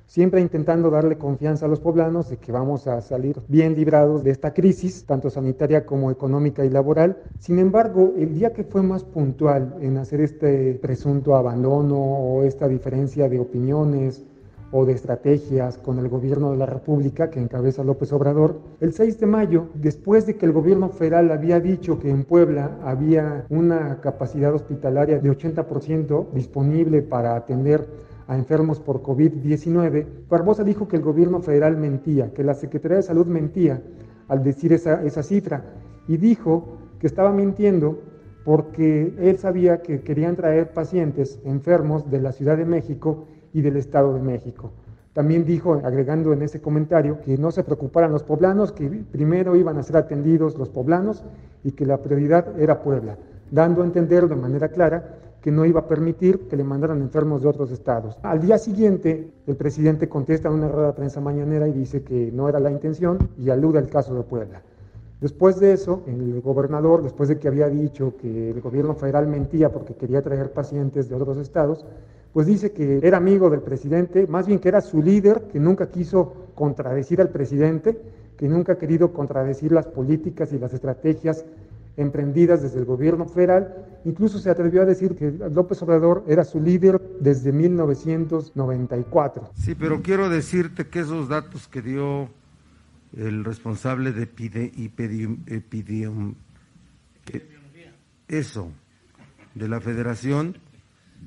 siempre 0.07 0.41
intentando 0.41 0.91
darle 0.91 1.19
confianza 1.19 1.67
a 1.67 1.69
los 1.69 1.81
poblanos 1.81 2.31
de 2.31 2.37
que 2.37 2.53
vamos 2.53 2.87
a 2.87 3.01
salir 3.01 3.41
bien 3.49 3.75
librados 3.75 4.23
de 4.23 4.31
esta 4.31 4.55
crisis, 4.55 5.05
tanto 5.05 5.31
sanitaria 5.31 5.85
como 5.85 6.11
económica 6.11 6.65
y 6.65 6.71
laboral. 6.71 7.19
Sin 7.41 7.59
embargo, 7.59 8.15
el 8.17 8.33
día 8.35 8.53
que 8.53 8.63
fue 8.63 8.83
más 8.83 9.03
puntual 9.03 9.75
en 9.81 9.99
hacer 9.99 10.21
este 10.21 10.75
presunto 10.75 11.35
abandono 11.35 11.97
o 11.99 12.45
esta 12.45 12.69
diferencia 12.69 13.29
de 13.29 13.41
opiniones 13.41 14.25
o 14.71 14.85
de 14.85 14.93
estrategias 14.93 15.79
con 15.79 15.99
el 15.99 16.09
gobierno 16.09 16.51
de 16.51 16.59
la 16.59 16.67
República 16.67 17.31
que 17.31 17.41
encabeza 17.41 17.85
López 17.85 18.13
Obrador, 18.13 18.61
el 18.81 18.93
6 18.93 19.21
de 19.21 19.27
mayo, 19.27 19.69
después 19.75 20.27
de 20.27 20.37
que 20.37 20.47
el 20.47 20.53
gobierno 20.53 20.91
federal 20.91 21.31
había 21.31 21.61
dicho 21.61 21.99
que 21.99 22.11
en 22.11 22.25
Puebla 22.25 22.79
había 22.85 23.47
una 23.49 24.01
capacidad 24.01 24.55
hospitalaria 24.55 25.19
de 25.19 25.31
80% 25.31 26.33
disponible 26.33 27.03
para 27.03 27.37
atender 27.37 27.87
a 28.27 28.37
enfermos 28.37 28.79
por 28.79 29.03
COVID-19, 29.03 30.07
Barbosa 30.29 30.63
dijo 30.63 30.87
que 30.87 30.97
el 30.97 31.03
gobierno 31.03 31.41
federal 31.41 31.79
mentía, 31.79 32.35
que 32.35 32.45
la 32.45 32.55
Secretaría 32.55 32.99
de 32.99 33.03
Salud 33.03 33.27
mentía 33.27 33.83
al 34.29 34.45
decir 34.45 34.75
esa, 34.75 35.03
esa 35.03 35.23
cifra 35.23 35.65
y 36.07 36.19
dijo 36.19 36.77
que 37.01 37.07
estaba 37.07 37.33
mintiendo 37.33 38.01
porque 38.45 39.15
él 39.19 39.39
sabía 39.39 39.83
que 39.83 40.03
querían 40.03 40.37
traer 40.37 40.73
pacientes 40.73 41.41
enfermos 41.45 42.11
de 42.11 42.21
la 42.21 42.33
Ciudad 42.33 42.59
de 42.59 42.67
México 42.67 43.27
y 43.53 43.63
del 43.63 43.77
Estado 43.77 44.15
de 44.15 44.21
México. 44.21 44.73
También 45.13 45.45
dijo, 45.45 45.81
agregando 45.83 46.33
en 46.33 46.43
ese 46.43 46.61
comentario, 46.61 47.21
que 47.21 47.37
no 47.39 47.51
se 47.51 47.65
preocuparan 47.65 48.13
los 48.13 48.23
poblanos, 48.23 48.73
que 48.73 48.89
primero 48.89 49.57
iban 49.57 49.77
a 49.77 49.83
ser 49.83 49.97
atendidos 49.97 50.57
los 50.57 50.69
poblanos 50.69 51.25
y 51.65 51.73
que 51.73 51.87
la 51.87 51.99
prioridad 51.99 52.59
era 52.61 52.83
Puebla, 52.83 53.17
dando 53.51 53.83
a 53.83 53.85
entender 53.85 54.29
de 54.29 54.37
manera 54.37 54.69
clara 54.69 55.17
que 55.43 55.51
no 55.51 55.65
iba 55.65 55.81
a 55.81 55.89
permitir 55.89 56.49
que 56.49 56.57
le 56.57 56.65
mandaran 56.65 57.01
enfermos 57.01 57.43
de 57.43 57.49
otros 57.49 57.71
estados. 57.71 58.19
Al 58.23 58.41
día 58.41 58.59
siguiente, 58.59 59.31
el 59.47 59.57
presidente 59.57 60.09
contesta 60.09 60.49
en 60.49 60.55
una 60.55 60.69
rueda 60.69 60.89
de 60.89 60.93
prensa 60.95 61.21
mañanera 61.21 61.67
y 61.69 61.73
dice 61.73 62.03
que 62.03 62.31
no 62.33 62.49
era 62.49 62.61
la 62.61 62.71
intención 62.71 63.31
y 63.39 63.51
alude 63.51 63.79
al 63.79 63.89
caso 63.89 64.15
de 64.15 64.23
Puebla. 64.23 64.63
Después 65.21 65.59
de 65.59 65.73
eso, 65.73 66.03
el 66.07 66.41
gobernador, 66.43 67.03
después 67.03 67.29
de 67.29 67.39
que 67.39 67.49
había 67.49 67.69
dicho 67.69 68.15
que 68.17 68.51
el 68.51 68.61
gobierno 68.61 68.95
federal 68.95 69.27
mentía 69.27 69.73
porque 69.73 69.95
quería 69.95 70.23
traer 70.23 70.53
pacientes 70.53 71.09
de 71.09 71.17
otros 71.17 71.39
estados, 71.39 71.85
pues 72.39 72.47
dice 72.47 72.71
que 72.71 73.01
era 73.03 73.17
amigo 73.17 73.51
del 73.51 73.63
presidente, 73.63 74.29
más 74.29 74.47
bien 74.47 74.61
que 74.61 74.69
era 74.69 74.81
su 74.81 75.03
líder, 75.03 75.49
que 75.51 75.59
nunca 75.59 75.91
quiso 75.91 76.53
contradecir 76.55 77.21
al 77.21 77.31
presidente, 77.31 78.01
que 78.37 78.47
nunca 78.47 78.75
ha 78.75 78.79
querido 78.79 79.13
contradecir 79.13 79.73
las 79.73 79.89
políticas 79.89 80.53
y 80.53 80.59
las 80.61 80.73
estrategias 80.73 81.45
emprendidas 81.97 82.63
desde 82.63 82.79
el 82.79 82.85
gobierno 82.85 83.27
federal. 83.27 83.75
Incluso 84.05 84.39
se 84.39 84.51
atrevió 84.51 84.83
a 84.83 84.85
decir 84.85 85.17
que 85.17 85.33
López 85.33 85.83
Obrador 85.83 86.23
era 86.29 86.45
su 86.45 86.61
líder 86.61 87.03
desde 87.19 87.51
1994. 87.51 89.51
Sí, 89.57 89.75
pero 89.75 90.01
quiero 90.01 90.29
decirte 90.29 90.87
que 90.87 91.01
esos 91.01 91.29
datos 91.29 91.67
que 91.67 91.83
dio 91.83 92.29
el 93.17 93.45
responsable 93.45 94.13
de 94.13 94.23
epidemiología, 94.23 96.37
eso, 98.29 98.71
de 99.57 99.69
la 99.69 99.81
federación, 99.81 100.57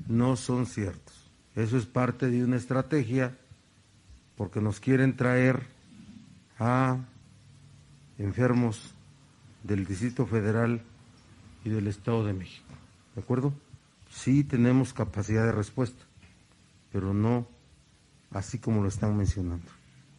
no 0.08 0.36
son 0.36 0.66
ciertos. 0.66 1.01
Eso 1.54 1.76
es 1.76 1.86
parte 1.86 2.28
de 2.30 2.44
una 2.44 2.56
estrategia 2.56 3.36
porque 4.36 4.60
nos 4.60 4.80
quieren 4.80 5.16
traer 5.16 5.62
a 6.58 6.98
enfermos 8.18 8.94
del 9.62 9.84
Distrito 9.84 10.26
Federal 10.26 10.82
y 11.64 11.70
del 11.70 11.86
Estado 11.86 12.24
de 12.24 12.32
México. 12.32 12.66
¿De 13.14 13.22
acuerdo? 13.22 13.52
Sí 14.10 14.44
tenemos 14.44 14.92
capacidad 14.92 15.44
de 15.44 15.52
respuesta, 15.52 16.04
pero 16.90 17.12
no 17.12 17.46
así 18.30 18.58
como 18.58 18.82
lo 18.82 18.88
están 18.88 19.16
mencionando. 19.16 19.70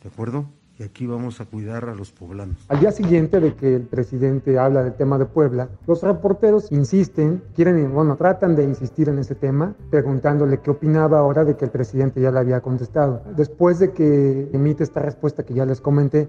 ¿De 0.01 0.09
acuerdo? 0.09 0.47
Y 0.83 0.85
aquí 0.85 1.07
vamos 1.07 1.39
a 1.39 1.45
cuidar 1.45 1.87
a 1.87 1.95
los 1.95 2.11
poblanos. 2.11 2.65
Al 2.67 2.81
día 2.81 2.91
siguiente 2.91 3.39
de 3.39 3.55
que 3.55 3.73
el 3.73 3.83
presidente 3.83 4.59
habla 4.59 4.83
del 4.83 4.95
tema 4.95 5.17
de 5.17 5.23
Puebla, 5.23 5.69
los 5.87 6.03
reporteros 6.03 6.69
insisten, 6.73 7.41
quieren, 7.55 7.93
bueno, 7.93 8.17
tratan 8.17 8.53
de 8.57 8.65
insistir 8.65 9.07
en 9.07 9.17
ese 9.17 9.33
tema, 9.33 9.75
preguntándole 9.89 10.59
qué 10.59 10.71
opinaba 10.71 11.19
ahora 11.19 11.45
de 11.45 11.55
que 11.55 11.63
el 11.63 11.71
presidente 11.71 12.19
ya 12.19 12.31
le 12.31 12.39
había 12.39 12.59
contestado. 12.59 13.21
Después 13.37 13.79
de 13.79 13.93
que 13.93 14.49
emite 14.51 14.83
esta 14.83 14.99
respuesta 14.99 15.43
que 15.43 15.53
ya 15.53 15.65
les 15.65 15.79
comenté, 15.79 16.27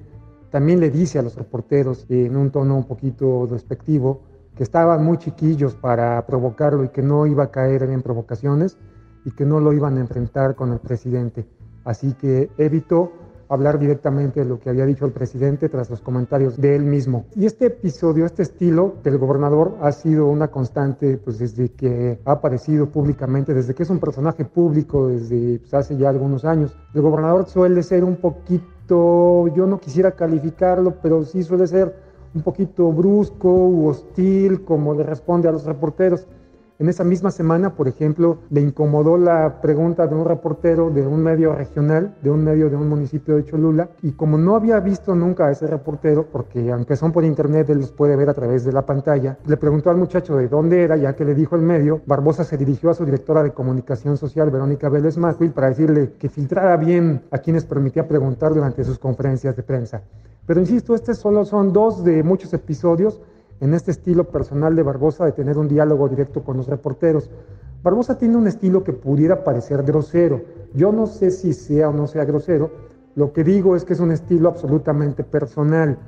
también 0.52 0.78
le 0.78 0.88
dice 0.88 1.18
a 1.18 1.22
los 1.22 1.34
reporteros 1.34 2.06
en 2.08 2.36
un 2.36 2.52
tono 2.52 2.76
un 2.76 2.84
poquito 2.84 3.48
despectivo 3.48 4.20
que 4.56 4.62
estaban 4.62 5.04
muy 5.04 5.18
chiquillos 5.18 5.74
para 5.74 6.24
provocarlo 6.26 6.84
y 6.84 6.90
que 6.90 7.02
no 7.02 7.26
iba 7.26 7.42
a 7.42 7.50
caer 7.50 7.82
en 7.82 8.02
provocaciones 8.02 8.78
y 9.24 9.32
que 9.32 9.46
no 9.46 9.58
lo 9.58 9.72
iban 9.72 9.98
a 9.98 10.00
enfrentar 10.00 10.54
con 10.54 10.70
el 10.70 10.78
presidente. 10.78 11.44
Así 11.84 12.14
que 12.14 12.50
evitó 12.56 13.23
hablar 13.48 13.78
directamente 13.78 14.40
de 14.40 14.46
lo 14.46 14.58
que 14.58 14.70
había 14.70 14.86
dicho 14.86 15.04
el 15.06 15.12
presidente 15.12 15.68
tras 15.68 15.90
los 15.90 16.00
comentarios 16.00 16.60
de 16.60 16.76
él 16.76 16.82
mismo. 16.84 17.26
Y 17.34 17.46
este 17.46 17.66
episodio, 17.66 18.26
este 18.26 18.42
estilo 18.42 18.94
del 19.02 19.18
gobernador 19.18 19.76
ha 19.80 19.92
sido 19.92 20.26
una 20.26 20.48
constante 20.48 21.16
pues 21.16 21.38
desde 21.38 21.70
que 21.70 22.20
ha 22.24 22.32
aparecido 22.32 22.88
públicamente, 22.88 23.54
desde 23.54 23.74
que 23.74 23.82
es 23.82 23.90
un 23.90 24.00
personaje 24.00 24.44
público 24.44 25.08
desde 25.08 25.58
pues, 25.58 25.74
hace 25.74 25.96
ya 25.96 26.08
algunos 26.08 26.44
años. 26.44 26.76
El 26.94 27.02
gobernador 27.02 27.46
suele 27.46 27.82
ser 27.82 28.04
un 28.04 28.16
poquito 28.16 28.64
yo 28.88 29.66
no 29.66 29.78
quisiera 29.80 30.12
calificarlo, 30.12 30.96
pero 31.02 31.24
sí 31.24 31.42
suele 31.42 31.66
ser 31.66 31.94
un 32.34 32.42
poquito 32.42 32.92
brusco 32.92 33.48
u 33.48 33.88
hostil, 33.88 34.64
como 34.64 34.94
le 34.94 35.04
responde 35.04 35.48
a 35.48 35.52
los 35.52 35.64
reporteros. 35.64 36.26
En 36.80 36.88
esa 36.88 37.04
misma 37.04 37.30
semana, 37.30 37.76
por 37.76 37.86
ejemplo, 37.86 38.38
le 38.50 38.60
incomodó 38.60 39.16
la 39.16 39.60
pregunta 39.60 40.08
de 40.08 40.16
un 40.16 40.24
reportero 40.24 40.90
de 40.90 41.06
un 41.06 41.22
medio 41.22 41.54
regional, 41.54 42.16
de 42.20 42.30
un 42.30 42.42
medio 42.42 42.68
de 42.68 42.74
un 42.74 42.88
municipio 42.88 43.36
de 43.36 43.44
Cholula, 43.44 43.90
y 44.02 44.10
como 44.10 44.38
no 44.38 44.56
había 44.56 44.80
visto 44.80 45.14
nunca 45.14 45.46
a 45.46 45.52
ese 45.52 45.68
reportero, 45.68 46.26
porque 46.32 46.72
aunque 46.72 46.96
son 46.96 47.12
por 47.12 47.22
internet, 47.22 47.70
él 47.70 47.78
los 47.78 47.92
puede 47.92 48.16
ver 48.16 48.28
a 48.28 48.34
través 48.34 48.64
de 48.64 48.72
la 48.72 48.84
pantalla, 48.84 49.38
le 49.46 49.56
preguntó 49.56 49.90
al 49.90 49.98
muchacho 49.98 50.36
de 50.36 50.48
dónde 50.48 50.82
era, 50.82 50.96
ya 50.96 51.14
que 51.14 51.24
le 51.24 51.36
dijo 51.36 51.54
el 51.54 51.62
medio, 51.62 52.00
Barbosa 52.06 52.42
se 52.42 52.56
dirigió 52.56 52.90
a 52.90 52.94
su 52.94 53.04
directora 53.04 53.44
de 53.44 53.52
comunicación 53.52 54.16
social, 54.16 54.50
Verónica 54.50 54.88
Vélez 54.88 55.16
Macuil, 55.16 55.52
para 55.52 55.68
decirle 55.68 56.14
que 56.18 56.28
filtrara 56.28 56.76
bien 56.76 57.22
a 57.30 57.38
quienes 57.38 57.64
permitía 57.64 58.08
preguntar 58.08 58.52
durante 58.52 58.82
sus 58.82 58.98
conferencias 58.98 59.54
de 59.54 59.62
prensa. 59.62 60.02
Pero 60.44 60.58
insisto, 60.58 60.96
estos 60.96 61.18
solo 61.18 61.44
son 61.44 61.72
dos 61.72 62.02
de 62.02 62.24
muchos 62.24 62.52
episodios 62.52 63.20
en 63.64 63.72
este 63.72 63.92
estilo 63.92 64.24
personal 64.24 64.76
de 64.76 64.82
Barbosa 64.82 65.24
de 65.24 65.32
tener 65.32 65.56
un 65.56 65.68
diálogo 65.68 66.06
directo 66.06 66.44
con 66.44 66.58
los 66.58 66.68
reporteros. 66.68 67.30
Barbosa 67.82 68.18
tiene 68.18 68.36
un 68.36 68.46
estilo 68.46 68.84
que 68.84 68.92
pudiera 68.92 69.42
parecer 69.42 69.82
grosero. 69.84 70.42
Yo 70.74 70.92
no 70.92 71.06
sé 71.06 71.30
si 71.30 71.54
sea 71.54 71.88
o 71.88 71.92
no 71.94 72.06
sea 72.06 72.26
grosero. 72.26 72.70
Lo 73.14 73.32
que 73.32 73.42
digo 73.42 73.74
es 73.74 73.86
que 73.86 73.94
es 73.94 74.00
un 74.00 74.12
estilo 74.12 74.50
absolutamente 74.50 75.24
personal. 75.24 75.98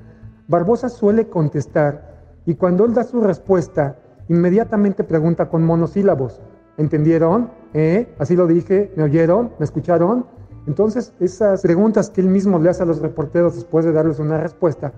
Barbosa 0.48 0.90
suele 0.90 1.28
contestar 1.28 2.16
y 2.44 2.56
cuando 2.56 2.84
él 2.84 2.92
da 2.92 3.04
su 3.04 3.22
respuesta, 3.22 3.96
inmediatamente 4.28 5.02
pregunta 5.02 5.48
con 5.48 5.64
monosílabos. 5.64 6.42
¿Entendieron? 6.76 7.50
¿Eh? 7.72 8.14
Así 8.18 8.36
lo 8.36 8.46
dije. 8.46 8.92
¿Me 8.96 9.04
oyeron? 9.04 9.52
¿Me 9.58 9.64
escucharon? 9.64 10.26
Entonces, 10.66 11.14
esas 11.20 11.62
preguntas 11.62 12.10
que 12.10 12.20
él 12.20 12.28
mismo 12.28 12.58
le 12.58 12.68
hace 12.68 12.82
a 12.82 12.86
los 12.86 13.00
reporteros 13.00 13.54
después 13.54 13.86
de 13.86 13.92
darles 13.92 14.18
una 14.18 14.38
respuesta, 14.38 14.92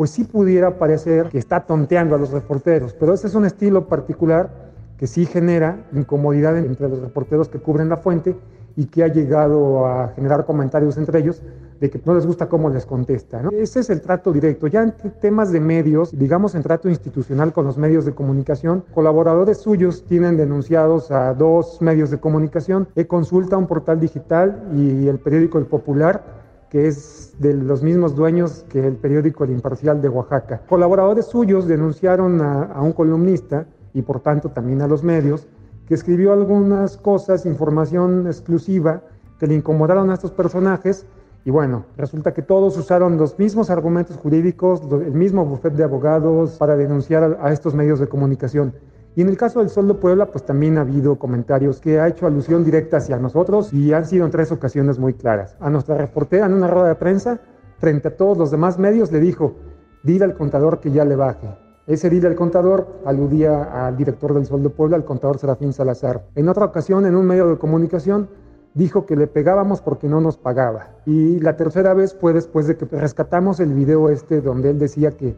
pues 0.00 0.12
sí 0.12 0.24
pudiera 0.24 0.78
parecer 0.78 1.28
que 1.28 1.36
está 1.36 1.60
tonteando 1.66 2.14
a 2.14 2.18
los 2.18 2.30
reporteros, 2.30 2.94
pero 2.94 3.12
ese 3.12 3.26
es 3.26 3.34
un 3.34 3.44
estilo 3.44 3.86
particular 3.86 4.48
que 4.96 5.06
sí 5.06 5.26
genera 5.26 5.84
incomodidad 5.92 6.56
entre 6.56 6.88
los 6.88 7.02
reporteros 7.02 7.50
que 7.50 7.58
cubren 7.58 7.90
la 7.90 7.98
fuente 7.98 8.34
y 8.76 8.86
que 8.86 9.04
ha 9.04 9.08
llegado 9.08 9.84
a 9.84 10.08
generar 10.16 10.46
comentarios 10.46 10.96
entre 10.96 11.18
ellos 11.18 11.42
de 11.80 11.90
que 11.90 12.00
no 12.02 12.14
les 12.14 12.26
gusta 12.26 12.48
cómo 12.48 12.70
les 12.70 12.86
contesta. 12.86 13.42
Ese 13.52 13.80
es 13.80 13.90
el 13.90 14.00
trato 14.00 14.32
directo. 14.32 14.68
Ya 14.68 14.84
en 14.84 14.94
temas 15.20 15.52
de 15.52 15.60
medios, 15.60 16.18
digamos 16.18 16.54
en 16.54 16.62
trato 16.62 16.88
institucional 16.88 17.52
con 17.52 17.66
los 17.66 17.76
medios 17.76 18.06
de 18.06 18.14
comunicación, 18.14 18.84
colaboradores 18.94 19.58
suyos 19.58 20.06
tienen 20.06 20.38
denunciados 20.38 21.10
a 21.10 21.34
dos 21.34 21.82
medios 21.82 22.10
de 22.10 22.18
comunicación, 22.18 22.88
E-Consulta, 22.96 23.58
un 23.58 23.66
portal 23.66 24.00
digital, 24.00 24.66
y 24.74 25.08
el 25.08 25.18
periódico 25.18 25.58
El 25.58 25.66
Popular, 25.66 26.39
que 26.70 26.86
es 26.86 27.34
de 27.38 27.52
los 27.52 27.82
mismos 27.82 28.14
dueños 28.14 28.64
que 28.68 28.86
el 28.86 28.94
periódico 28.94 29.44
El 29.44 29.50
Imparcial 29.50 30.00
de 30.00 30.08
Oaxaca. 30.08 30.62
Colaboradores 30.68 31.26
suyos 31.26 31.66
denunciaron 31.66 32.40
a, 32.40 32.80
un 32.80 32.92
columnista 32.92 33.66
y 33.92 34.02
por 34.02 34.20
tanto 34.20 34.50
también 34.50 34.80
a 34.80 34.86
los 34.86 35.02
medios 35.02 35.48
que 35.86 35.94
escribió 35.94 36.32
algunas 36.32 36.96
cosas, 36.96 37.44
información 37.44 38.28
exclusiva 38.28 39.02
que 39.40 39.48
le 39.48 39.54
incomodaron 39.54 40.10
a 40.10 40.14
estos 40.14 40.30
personajes 40.30 41.06
y 41.44 41.50
bueno, 41.50 41.86
resulta 41.96 42.34
que 42.34 42.42
todos 42.42 42.76
usaron 42.76 43.16
los 43.16 43.38
mismos 43.38 43.70
argumentos 43.70 44.16
jurídicos, 44.16 44.82
el 44.92 45.12
mismo 45.12 45.44
bufete 45.44 45.76
de 45.76 45.84
abogados 45.84 46.52
para 46.58 46.76
denunciar 46.76 47.38
a, 47.40 47.52
estos 47.52 47.74
medios 47.74 47.98
de 47.98 48.08
comunicación. 48.08 48.74
Y 49.16 49.22
en 49.22 49.28
el 49.28 49.36
caso 49.36 49.58
del 49.58 49.70
Sol 49.70 49.88
de 49.88 49.94
Puebla, 49.94 50.26
pues 50.26 50.44
también 50.44 50.78
ha 50.78 50.82
habido 50.82 51.18
comentarios 51.18 51.80
que 51.80 51.98
ha 51.98 52.06
hecho 52.06 52.26
alusión 52.26 52.64
directa 52.64 52.98
hacia 52.98 53.18
nosotros 53.18 53.72
y 53.72 53.92
han 53.92 54.06
sido 54.06 54.24
en 54.24 54.30
tres 54.30 54.52
ocasiones 54.52 54.98
muy 54.98 55.14
claras. 55.14 55.56
A 55.60 55.68
nuestra 55.68 55.96
reportera 55.96 56.46
en 56.46 56.54
una 56.54 56.68
rueda 56.68 56.88
de 56.88 56.94
prensa, 56.94 57.40
frente 57.78 58.08
a 58.08 58.16
todos 58.16 58.38
los 58.38 58.50
demás 58.50 58.78
medios, 58.78 59.10
le 59.10 59.18
dijo, 59.18 59.56
dile 60.04 60.24
al 60.24 60.34
contador 60.34 60.80
que 60.80 60.92
ya 60.92 61.04
le 61.04 61.16
baje. 61.16 61.48
Ese 61.86 62.08
dile 62.08 62.28
al 62.28 62.36
contador 62.36 62.86
aludía 63.04 63.86
al 63.86 63.96
director 63.96 64.32
del 64.32 64.46
Sol 64.46 64.62
de 64.62 64.70
Puebla, 64.70 64.96
al 64.96 65.04
contador 65.04 65.38
Serafín 65.38 65.72
Salazar. 65.72 66.26
En 66.36 66.48
otra 66.48 66.66
ocasión, 66.66 67.04
en 67.04 67.16
un 67.16 67.26
medio 67.26 67.48
de 67.48 67.58
comunicación, 67.58 68.28
dijo 68.74 69.06
que 69.06 69.16
le 69.16 69.26
pegábamos 69.26 69.80
porque 69.80 70.08
no 70.08 70.20
nos 70.20 70.36
pagaba. 70.36 70.90
Y 71.04 71.40
la 71.40 71.56
tercera 71.56 71.94
vez 71.94 72.14
fue 72.14 72.32
después 72.32 72.68
de 72.68 72.76
que 72.76 72.84
rescatamos 72.84 73.58
el 73.58 73.74
video 73.74 74.08
este 74.08 74.40
donde 74.40 74.70
él 74.70 74.78
decía 74.78 75.10
que 75.12 75.34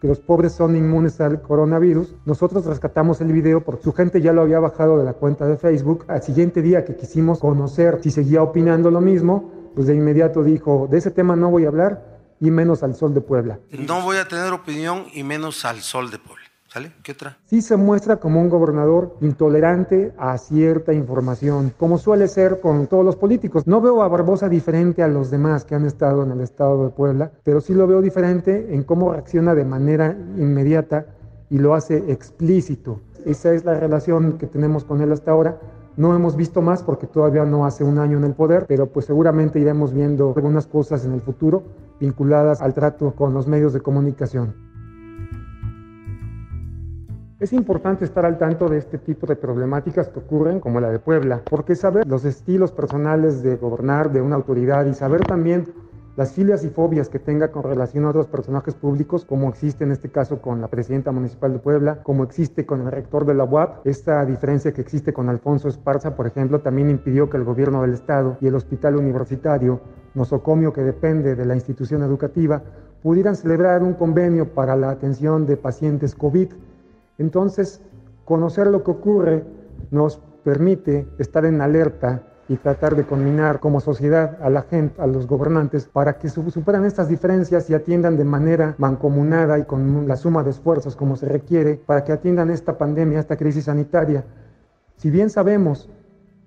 que 0.00 0.08
los 0.08 0.20
pobres 0.20 0.52
son 0.52 0.76
inmunes 0.76 1.20
al 1.20 1.42
coronavirus. 1.42 2.14
Nosotros 2.24 2.66
rescatamos 2.66 3.20
el 3.20 3.32
video 3.32 3.64
porque 3.64 3.84
su 3.84 3.92
gente 3.92 4.20
ya 4.20 4.32
lo 4.32 4.42
había 4.42 4.58
bajado 4.58 4.98
de 4.98 5.04
la 5.04 5.14
cuenta 5.14 5.46
de 5.46 5.56
Facebook. 5.56 6.04
Al 6.08 6.22
siguiente 6.22 6.62
día 6.62 6.84
que 6.84 6.96
quisimos 6.96 7.38
conocer 7.38 8.00
si 8.02 8.10
seguía 8.10 8.42
opinando 8.42 8.90
lo 8.90 9.00
mismo, 9.00 9.52
pues 9.74 9.86
de 9.86 9.94
inmediato 9.94 10.42
dijo, 10.42 10.88
de 10.90 10.98
ese 10.98 11.10
tema 11.10 11.36
no 11.36 11.50
voy 11.50 11.64
a 11.64 11.68
hablar 11.68 12.16
y 12.40 12.50
menos 12.50 12.82
al 12.82 12.94
sol 12.94 13.14
de 13.14 13.20
Puebla. 13.20 13.58
No 13.70 14.02
voy 14.02 14.18
a 14.18 14.28
tener 14.28 14.52
opinión 14.52 15.06
y 15.12 15.22
menos 15.22 15.64
al 15.64 15.80
sol 15.80 16.10
de 16.10 16.18
Puebla. 16.18 16.45
¿Qué 17.02 17.12
otra? 17.12 17.38
Sí 17.46 17.62
se 17.62 17.76
muestra 17.76 18.16
como 18.16 18.40
un 18.40 18.50
gobernador 18.50 19.16
intolerante 19.22 20.12
a 20.18 20.36
cierta 20.36 20.92
información, 20.92 21.72
como 21.78 21.96
suele 21.96 22.28
ser 22.28 22.60
con 22.60 22.86
todos 22.86 23.04
los 23.04 23.16
políticos. 23.16 23.66
No 23.66 23.80
veo 23.80 24.02
a 24.02 24.08
Barbosa 24.08 24.48
diferente 24.50 25.02
a 25.02 25.08
los 25.08 25.30
demás 25.30 25.64
que 25.64 25.74
han 25.74 25.86
estado 25.86 26.22
en 26.22 26.32
el 26.32 26.40
estado 26.40 26.84
de 26.84 26.90
Puebla, 26.90 27.32
pero 27.44 27.62
sí 27.62 27.72
lo 27.72 27.86
veo 27.86 28.02
diferente 28.02 28.74
en 28.74 28.82
cómo 28.82 29.12
reacciona 29.12 29.54
de 29.54 29.64
manera 29.64 30.14
inmediata 30.36 31.06
y 31.48 31.58
lo 31.58 31.74
hace 31.74 32.12
explícito. 32.12 33.00
Esa 33.24 33.54
es 33.54 33.64
la 33.64 33.80
relación 33.80 34.36
que 34.36 34.46
tenemos 34.46 34.84
con 34.84 35.00
él 35.00 35.12
hasta 35.12 35.30
ahora. 35.30 35.58
No 35.96 36.14
hemos 36.14 36.36
visto 36.36 36.60
más 36.60 36.82
porque 36.82 37.06
todavía 37.06 37.46
no 37.46 37.64
hace 37.64 37.84
un 37.84 37.98
año 37.98 38.18
en 38.18 38.24
el 38.24 38.34
poder, 38.34 38.66
pero 38.68 38.86
pues 38.86 39.06
seguramente 39.06 39.58
iremos 39.58 39.94
viendo 39.94 40.34
algunas 40.36 40.66
cosas 40.66 41.06
en 41.06 41.14
el 41.14 41.22
futuro 41.22 41.62
vinculadas 41.98 42.60
al 42.60 42.74
trato 42.74 43.14
con 43.14 43.32
los 43.32 43.46
medios 43.46 43.72
de 43.72 43.80
comunicación. 43.80 44.75
Es 47.38 47.52
importante 47.52 48.06
estar 48.06 48.24
al 48.24 48.38
tanto 48.38 48.66
de 48.66 48.78
este 48.78 48.96
tipo 48.96 49.26
de 49.26 49.36
problemáticas 49.36 50.08
que 50.08 50.20
ocurren, 50.20 50.58
como 50.58 50.80
la 50.80 50.88
de 50.88 50.98
Puebla, 50.98 51.42
porque 51.50 51.76
saber 51.76 52.06
los 52.06 52.24
estilos 52.24 52.72
personales 52.72 53.42
de 53.42 53.56
gobernar 53.56 54.10
de 54.10 54.22
una 54.22 54.36
autoridad 54.36 54.86
y 54.86 54.94
saber 54.94 55.20
también 55.20 55.66
las 56.16 56.32
filias 56.32 56.64
y 56.64 56.70
fobias 56.70 57.10
que 57.10 57.18
tenga 57.18 57.50
con 57.52 57.62
relación 57.62 58.06
a 58.06 58.08
otros 58.08 58.26
personajes 58.26 58.74
públicos, 58.74 59.26
como 59.26 59.50
existe 59.50 59.84
en 59.84 59.92
este 59.92 60.08
caso 60.08 60.40
con 60.40 60.62
la 60.62 60.68
presidenta 60.68 61.12
municipal 61.12 61.52
de 61.52 61.58
Puebla, 61.58 62.02
como 62.02 62.24
existe 62.24 62.64
con 62.64 62.80
el 62.80 62.90
rector 62.90 63.26
de 63.26 63.34
la 63.34 63.44
UAP. 63.44 63.86
Esta 63.86 64.24
diferencia 64.24 64.72
que 64.72 64.80
existe 64.80 65.12
con 65.12 65.28
Alfonso 65.28 65.68
Esparza, 65.68 66.16
por 66.16 66.26
ejemplo, 66.26 66.62
también 66.62 66.88
impidió 66.88 67.28
que 67.28 67.36
el 67.36 67.44
gobierno 67.44 67.82
del 67.82 67.92
Estado 67.92 68.38
y 68.40 68.46
el 68.46 68.54
hospital 68.54 68.96
universitario, 68.96 69.82
nosocomio 70.14 70.72
que 70.72 70.80
depende 70.80 71.36
de 71.36 71.44
la 71.44 71.54
institución 71.54 72.02
educativa, 72.02 72.62
pudieran 73.02 73.36
celebrar 73.36 73.82
un 73.82 73.92
convenio 73.92 74.54
para 74.54 74.74
la 74.74 74.88
atención 74.88 75.44
de 75.44 75.58
pacientes 75.58 76.14
COVID 76.14 76.48
entonces, 77.18 77.80
conocer 78.24 78.66
lo 78.66 78.82
que 78.82 78.90
ocurre 78.90 79.44
nos 79.90 80.20
permite 80.44 81.06
estar 81.18 81.44
en 81.44 81.60
alerta 81.60 82.22
y 82.48 82.56
tratar 82.56 82.94
de 82.94 83.04
combinar 83.04 83.58
como 83.58 83.80
sociedad 83.80 84.38
a 84.40 84.48
la 84.50 84.62
gente, 84.62 85.00
a 85.00 85.06
los 85.06 85.26
gobernantes, 85.26 85.86
para 85.86 86.18
que 86.18 86.28
superan 86.28 86.84
estas 86.84 87.08
diferencias 87.08 87.68
y 87.68 87.74
atiendan 87.74 88.16
de 88.16 88.24
manera 88.24 88.74
mancomunada 88.78 89.58
y 89.58 89.64
con 89.64 90.06
la 90.06 90.16
suma 90.16 90.44
de 90.44 90.50
esfuerzos 90.50 90.94
como 90.94 91.16
se 91.16 91.26
requiere 91.26 91.74
para 91.74 92.04
que 92.04 92.12
atiendan 92.12 92.50
esta 92.50 92.78
pandemia, 92.78 93.18
esta 93.18 93.36
crisis 93.36 93.64
sanitaria. 93.64 94.24
Si 94.96 95.10
bien 95.10 95.30
sabemos 95.30 95.90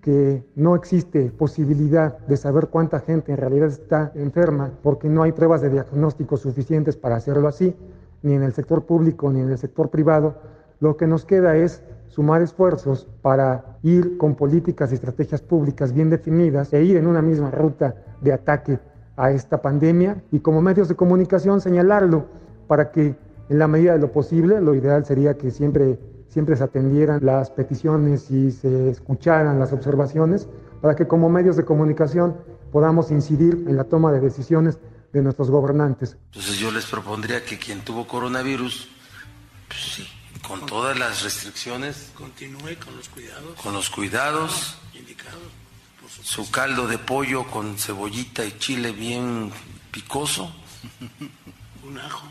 que 0.01 0.45
no 0.55 0.75
existe 0.75 1.31
posibilidad 1.31 2.17
de 2.19 2.37
saber 2.37 2.67
cuánta 2.67 3.01
gente 3.01 3.33
en 3.33 3.37
realidad 3.37 3.67
está 3.67 4.13
enferma 4.15 4.71
porque 4.81 5.09
no 5.09 5.23
hay 5.23 5.33
pruebas 5.33 5.61
de 5.61 5.69
diagnóstico 5.69 6.37
suficientes 6.37 6.95
para 6.95 7.17
hacerlo 7.17 7.49
así, 7.49 7.75
ni 8.21 8.33
en 8.33 8.43
el 8.43 8.53
sector 8.53 8.85
público 8.85 9.31
ni 9.31 9.41
en 9.41 9.49
el 9.49 9.57
sector 9.57 9.89
privado, 9.89 10.35
lo 10.79 10.97
que 10.97 11.07
nos 11.07 11.25
queda 11.25 11.55
es 11.57 11.83
sumar 12.07 12.41
esfuerzos 12.41 13.07
para 13.21 13.77
ir 13.83 14.17
con 14.17 14.35
políticas 14.35 14.91
y 14.91 14.95
estrategias 14.95 15.41
públicas 15.41 15.93
bien 15.93 16.09
definidas 16.09 16.73
e 16.73 16.83
ir 16.83 16.97
en 16.97 17.07
una 17.07 17.21
misma 17.21 17.51
ruta 17.51 17.95
de 18.21 18.33
ataque 18.33 18.79
a 19.15 19.31
esta 19.31 19.61
pandemia 19.61 20.21
y 20.31 20.39
como 20.39 20.61
medios 20.61 20.87
de 20.87 20.95
comunicación 20.95 21.61
señalarlo 21.61 22.25
para 22.67 22.91
que 22.91 23.15
en 23.49 23.59
la 23.59 23.67
medida 23.67 23.93
de 23.93 23.99
lo 23.99 24.11
posible, 24.11 24.61
lo 24.61 24.75
ideal 24.75 25.05
sería 25.05 25.37
que 25.37 25.51
siempre, 25.51 25.99
siempre 26.29 26.55
se 26.55 26.63
atendieran 26.63 27.25
las 27.25 27.49
peticiones 27.49 28.29
y 28.29 28.51
se 28.51 28.89
escucharan 28.89 29.59
las 29.59 29.73
observaciones 29.73 30.47
para 30.81 30.95
que 30.95 31.07
como 31.07 31.29
medios 31.29 31.57
de 31.57 31.65
comunicación 31.65 32.37
podamos 32.71 33.11
incidir 33.11 33.65
en 33.67 33.75
la 33.75 33.85
toma 33.85 34.11
de 34.11 34.19
decisiones 34.19 34.77
de 35.11 35.21
nuestros 35.21 35.49
gobernantes. 35.49 36.17
Entonces 36.25 36.57
yo 36.59 36.71
les 36.71 36.85
propondría 36.85 37.43
que 37.43 37.57
quien 37.57 37.83
tuvo 37.83 38.07
coronavirus, 38.07 38.87
pues 39.67 39.79
sí, 39.95 40.03
con 40.41 40.65
todas 40.65 40.97
las 40.97 41.23
restricciones. 41.23 42.11
Continúe 42.15 42.77
con 42.83 42.95
los 42.95 43.09
cuidados. 43.09 43.59
Con 43.61 43.73
los 43.73 43.89
cuidados. 43.89 44.75
Indicados. 44.93 45.39
Su 46.23 46.49
caldo 46.49 46.87
de 46.87 46.97
pollo 46.97 47.45
con 47.47 47.77
cebollita 47.77 48.43
y 48.43 48.57
chile 48.57 48.91
bien 48.91 49.51
picoso. 49.91 50.51
Un 51.83 51.99
ajo. 51.99 52.27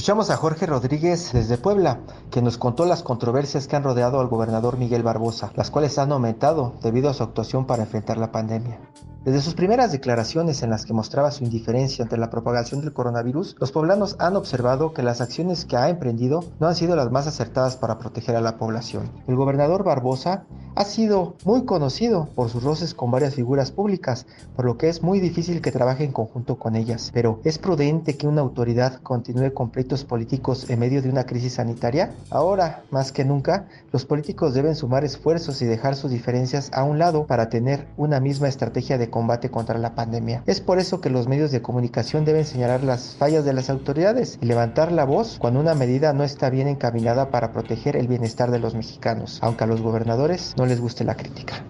Escuchamos 0.00 0.30
a 0.30 0.38
Jorge 0.38 0.64
Rodríguez 0.64 1.30
desde 1.34 1.58
Puebla, 1.58 2.00
que 2.30 2.40
nos 2.40 2.56
contó 2.56 2.86
las 2.86 3.02
controversias 3.02 3.68
que 3.68 3.76
han 3.76 3.84
rodeado 3.84 4.18
al 4.18 4.28
gobernador 4.28 4.78
Miguel 4.78 5.02
Barbosa, 5.02 5.52
las 5.56 5.70
cuales 5.70 5.98
han 5.98 6.10
aumentado 6.10 6.72
debido 6.82 7.10
a 7.10 7.12
su 7.12 7.22
actuación 7.22 7.66
para 7.66 7.82
enfrentar 7.82 8.16
la 8.16 8.32
pandemia. 8.32 8.80
Desde 9.22 9.42
sus 9.42 9.52
primeras 9.52 9.92
declaraciones 9.92 10.62
en 10.62 10.70
las 10.70 10.86
que 10.86 10.94
mostraba 10.94 11.30
su 11.30 11.44
indiferencia 11.44 12.02
ante 12.02 12.16
la 12.16 12.30
propagación 12.30 12.80
del 12.80 12.94
coronavirus, 12.94 13.54
los 13.60 13.70
poblanos 13.70 14.16
han 14.18 14.34
observado 14.34 14.94
que 14.94 15.02
las 15.02 15.20
acciones 15.20 15.66
que 15.66 15.76
ha 15.76 15.90
emprendido 15.90 16.42
no 16.58 16.68
han 16.68 16.74
sido 16.74 16.96
las 16.96 17.10
más 17.10 17.26
acertadas 17.26 17.76
para 17.76 17.98
proteger 17.98 18.34
a 18.34 18.40
la 18.40 18.56
población. 18.56 19.10
El 19.28 19.36
gobernador 19.36 19.84
Barbosa 19.84 20.44
ha 20.74 20.84
sido 20.84 21.34
muy 21.44 21.66
conocido 21.66 22.30
por 22.34 22.48
sus 22.48 22.62
roces 22.62 22.94
con 22.94 23.10
varias 23.10 23.34
figuras 23.34 23.72
públicas, 23.72 24.24
por 24.56 24.64
lo 24.64 24.78
que 24.78 24.88
es 24.88 25.02
muy 25.02 25.20
difícil 25.20 25.60
que 25.60 25.70
trabaje 25.70 26.04
en 26.04 26.12
conjunto 26.12 26.58
con 26.58 26.74
ellas. 26.74 27.10
Pero 27.12 27.40
¿es 27.44 27.58
prudente 27.58 28.16
que 28.16 28.26
una 28.26 28.40
autoridad 28.40 29.02
continúe 29.02 29.52
con 29.52 29.68
pleitos 29.68 30.04
políticos 30.04 30.70
en 30.70 30.78
medio 30.78 31.02
de 31.02 31.10
una 31.10 31.26
crisis 31.26 31.54
sanitaria? 31.54 32.14
Ahora, 32.30 32.84
más 32.90 33.12
que 33.12 33.26
nunca, 33.26 33.66
los 33.92 34.06
políticos 34.06 34.54
deben 34.54 34.76
sumar 34.76 35.04
esfuerzos 35.04 35.60
y 35.60 35.66
dejar 35.66 35.94
sus 35.94 36.10
diferencias 36.10 36.70
a 36.72 36.84
un 36.84 36.98
lado 36.98 37.26
para 37.26 37.50
tener 37.50 37.86
una 37.98 38.18
misma 38.18 38.48
estrategia 38.48 38.96
combate 39.10 39.50
contra 39.50 39.78
la 39.78 39.94
pandemia. 39.94 40.42
Es 40.46 40.60
por 40.60 40.78
eso 40.78 41.00
que 41.00 41.10
los 41.10 41.28
medios 41.28 41.50
de 41.50 41.62
comunicación 41.62 42.24
deben 42.24 42.44
señalar 42.44 42.84
las 42.84 43.16
fallas 43.16 43.44
de 43.44 43.52
las 43.52 43.70
autoridades 43.70 44.38
y 44.40 44.46
levantar 44.46 44.92
la 44.92 45.04
voz 45.04 45.38
cuando 45.38 45.60
una 45.60 45.74
medida 45.74 46.12
no 46.12 46.24
está 46.24 46.50
bien 46.50 46.68
encaminada 46.68 47.30
para 47.30 47.52
proteger 47.52 47.96
el 47.96 48.08
bienestar 48.08 48.50
de 48.50 48.58
los 48.58 48.74
mexicanos, 48.74 49.38
aunque 49.42 49.64
a 49.64 49.66
los 49.66 49.82
gobernadores 49.82 50.54
no 50.56 50.66
les 50.66 50.80
guste 50.80 51.04
la 51.04 51.16
crítica. 51.16 51.64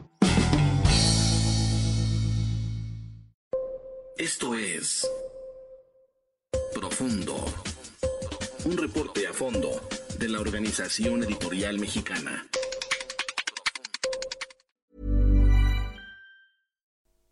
Esto 4.16 4.54
es 4.54 5.08
Profundo. 6.74 7.36
Un 8.66 8.76
reporte 8.76 9.26
a 9.26 9.32
fondo 9.32 9.70
de 10.18 10.28
la 10.28 10.40
Organización 10.40 11.22
Editorial 11.24 11.78
Mexicana. 11.78 12.46